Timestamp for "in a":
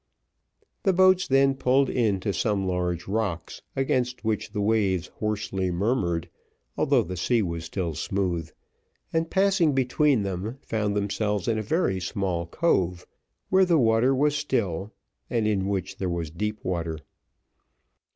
11.47-11.61